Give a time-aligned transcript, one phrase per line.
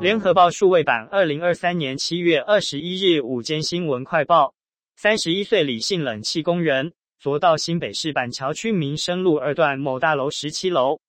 [0.00, 4.54] 联合报数位版，二零二三年七月二十一日午间新闻快报：
[4.94, 11.00] 三十一岁李姓冷气工人，昨到新北市板桥区民生路二段某大楼十七楼，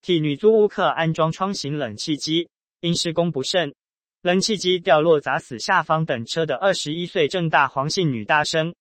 [0.00, 2.48] 替女租屋客安装窗型冷气机，
[2.80, 3.74] 因施工不慎，
[4.22, 8.72] 冷气机掉落砸死下方等车的二十一岁正大黄姓女大生。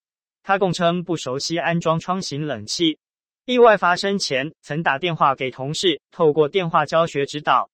[0.43, 2.99] 她供称不熟悉安装窗型冷气，
[3.45, 7.67] 意外发生前曾打电话给同事，透过电话教学指导。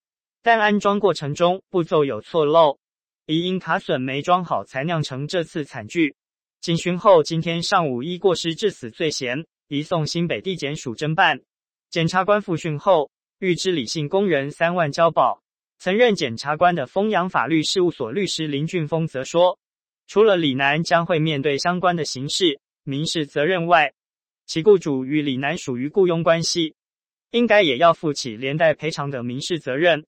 [0.43, 2.79] 但安装过程中步骤有错漏，
[3.27, 6.15] 疑因卡榫没装好，才酿成这次惨剧。
[6.59, 11.39] 警询后，今天上午依过失致死罪嫌移送新北地检署侦办。
[11.89, 15.41] 检察官复讯后，预支李姓工人三万交保。
[15.77, 19.59] 曾任检察官的丰阳法律事务所律师林俊峰则说，
[20.07, 23.93] 除了李楠将会面对相关的刑事、民事责任外，
[24.45, 26.75] 其雇主与李楠属于雇佣关系，
[27.31, 30.05] 应该也要负起连带赔偿的民事责任。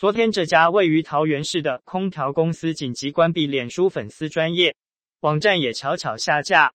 [0.00, 4.74] 昨天，这家位于桃园市的空调公司紧急关闭脸书粉丝专业，
[5.20, 6.72] 网站也悄悄下架。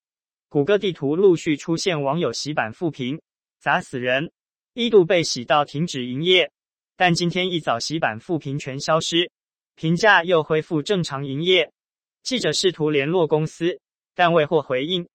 [0.48, 3.20] 谷歌地图陆续出现网友洗版复评，
[3.60, 4.32] 砸死人，
[4.76, 6.52] 一度被洗到停止营业。
[6.96, 9.32] 但今天一早洗版复评全消失，
[9.74, 11.72] 评价又恢复正常营业。
[12.22, 13.80] 记者试图联络公司，
[14.14, 15.08] 但未获回应。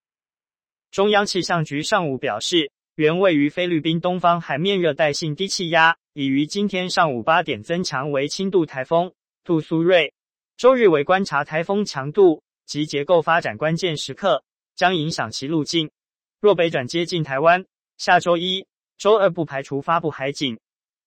[0.90, 5.96] 中央气象局上午表示，原位于菲律宾东方海面热带性低气压。
[6.20, 9.10] 已于今天上午八点增强为轻度台风
[9.42, 10.12] 杜苏芮，
[10.58, 14.44] 周日为观察台风强度及结构发展关键时刻，
[14.76, 15.90] 将影响其路径。
[16.38, 17.64] 若北转接近台湾，
[17.96, 18.66] 下周一、
[18.98, 20.60] 周二不排除发布海警。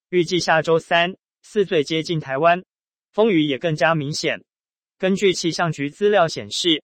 [0.10, 2.64] 预计下周三、四最接近台湾，
[3.12, 4.44] 风雨也更加明显。
[4.98, 6.82] 根据气象局资料显示，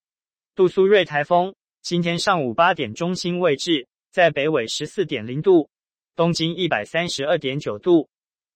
[0.53, 5.67] 杜苏芮台风今天上午八点中心位置在北纬十四点零度。
[6.15, 8.09] 东经一百三十二点九度，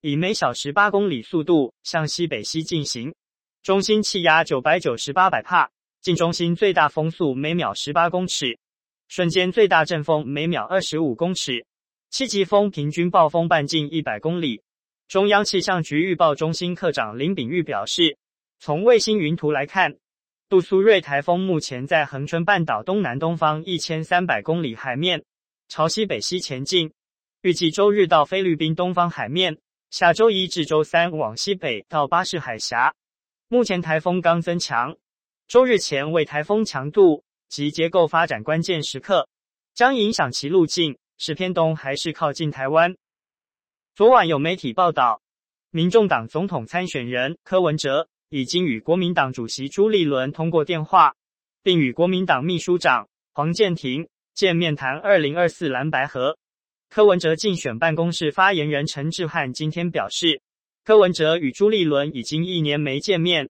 [0.06, 3.16] 以每小时八公里速度向西北西进行，
[3.62, 5.70] 中心气压九百九十八百帕，
[6.02, 8.60] 近中心最大风速每秒十八公尺，
[9.08, 11.66] 瞬间最大阵风每秒二十五公尺，
[12.10, 14.62] 七级风平均暴风半径一百公里。
[15.08, 18.18] 中央气象局预报中心科长林炳玉表示，
[18.60, 19.96] 从卫星云图来看，
[20.50, 25.24] 杜苏芮台风目前在恒春半岛东南东方一千三百公里海面，
[25.70, 26.92] 朝西北西前进。
[27.42, 29.58] 预计周日到菲律宾东方海面，
[29.94, 32.96] 下周一至周三往西北到巴士海峡。
[33.48, 34.98] 目前台风刚增强，
[35.48, 39.30] 周日前为台风强度及结构发展关键时刻，
[39.76, 42.96] 将影响其路径是偏东还是靠近台湾。
[43.94, 45.22] 昨晚有媒体报道，
[45.70, 51.14] 民众党总统参选人柯文哲已经与国民党主席朱立伦通过电话，
[51.62, 56.40] 并与国民党秘书长黄健庭见面谈二零二四蓝白合。
[56.94, 60.44] 柯文哲竞选办公室发言人陈志汉今天表示，
[60.84, 63.50] 柯文哲与朱立伦已经一年没见面，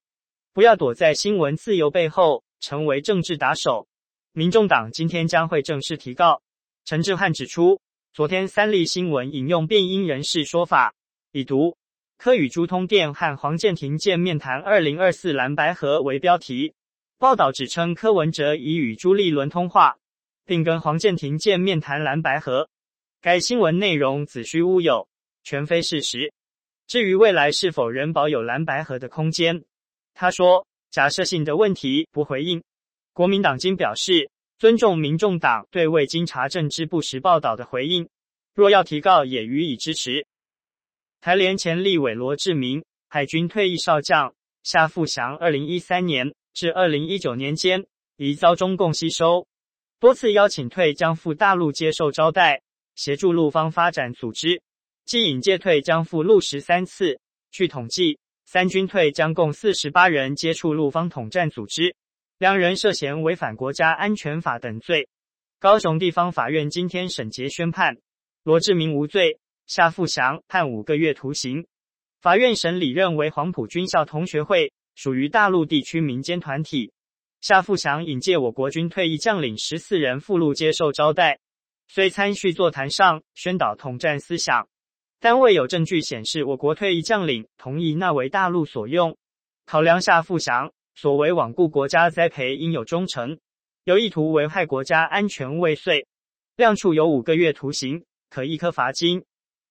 [0.54, 3.86] 不要躲在新闻自由背后，成为政治打手。
[4.32, 6.42] 民众党今天将会正式提告。
[6.86, 7.82] 陈志汉指出，
[8.14, 10.94] 昨天三立新闻引用辩因人士说法，
[11.34, 11.76] 以读
[12.18, 16.74] 柯与朱通电和黄健庭见面谈二零二四蓝白合为标题，
[17.20, 19.98] 报道指称柯文哲已与朱立伦通话，
[20.46, 22.70] 并跟黄健庭见面谈蓝白合。
[23.24, 25.08] 该新闻内容子虚乌有，
[25.46, 26.34] 全非事实。
[26.88, 29.64] 至于未来是否仍保有蓝白河的空间，
[30.14, 32.62] 他说假设性的问题不回应。
[33.14, 38.10] 国民党今表示尊重民众党对未经查证之不实报道的回应，
[38.54, 40.26] 若要提告也予以支持。
[41.22, 47.86] 台联前立委罗志明，海军退役少将夏富祥，二零一三年至二零一九年间，
[48.18, 49.48] 疑遭中共吸收，
[49.98, 52.62] 多次邀请退将赴大陆接受招待。
[52.96, 54.62] 协助陆方发展组织，
[55.06, 57.20] 既引介退将赴陆十三次。
[57.52, 61.96] 据统计，三军退将共四十八人接触陆方统战组织，
[62.38, 65.08] 两人涉嫌违反国家安全法等罪。
[65.60, 67.98] 高雄地方法院今天审结宣判，
[68.44, 71.66] 罗志明无罪，夏富祥判五个月徒刑。
[72.22, 76.92] 法院审理认为黄埔军校同学会属于大陆地区民间团体，
[77.42, 81.40] 夏富祥引介我国军退役将领十四人赴陆接受招待。
[81.88, 84.68] 虽参叙座谈上宣导统战思想，
[85.20, 89.16] 但未有证据显示我国退役将领同意纳为大陆所用。
[89.66, 93.38] 考量夏富祥所为罔顾国家栽培应有忠诚，
[93.84, 96.06] 有意图危害国家安全未遂，
[96.56, 99.24] 量处有五个月徒刑，可易科罚金。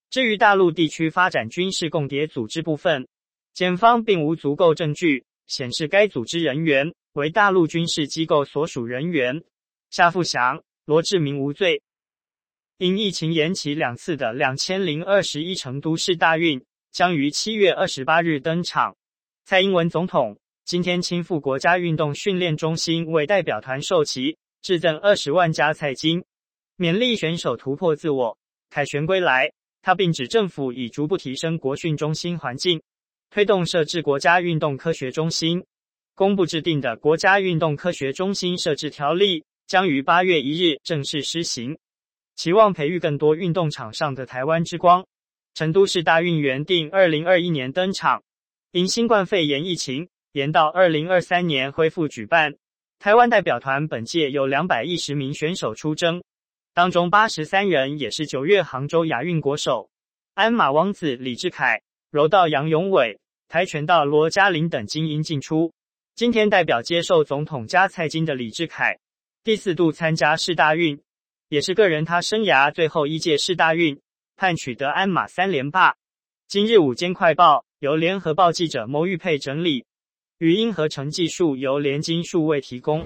[0.09, 3.07] 至于大陆地区发展军事共谍组织部分，
[3.53, 9.43] 检方并无足够证据显示该组织人员为大陆军事机构所属人员。
[9.89, 11.81] 夏富祥、罗志明无罪。
[12.83, 18.97] 因疫情延期两次的两千零二十一成都市大运将于七月二十八日登场。
[19.45, 26.25] 蔡英文总统今天亲赴国家运动训练中心为代表团授旗，致赠二十万加菜金，
[26.77, 28.37] 勉励选手突破自我，
[28.69, 29.53] 凯旋归来。
[29.81, 32.81] 他并指政府已逐步提升国训中心环境，
[33.29, 35.63] 推动设置国家运动科学中心。
[36.15, 41.77] 公布制定的国家运动科学中心设置条例将于八月一日正式施行，
[42.35, 45.05] 期望培育更多运动场上的台湾之光。
[45.53, 48.23] 成都市大运原定二零二一年登场，
[48.71, 52.55] 因新冠肺炎疫情延到二零二三年恢复举办。
[52.97, 56.23] 台湾代表团本届有两百一十名选手出征。
[56.73, 59.91] 当中八十三人也是九月杭州亚运国手，
[60.33, 65.71] 鞍马王子李志凯、柔道杨勇伟、跆拳道罗嘉玲等精英进出。
[66.15, 68.97] 今天代表接受总统加蔡金的李志凯，
[69.43, 70.99] 第四度参加世大运，
[71.49, 73.99] 也是个人他生涯最后一届世大运，
[74.35, 75.95] 盼取得鞍马三连霸。
[76.47, 79.85] 今日午间快报由联合报记者牟玉佩整理，
[80.39, 83.05] 语音合成技术由联金数位提供。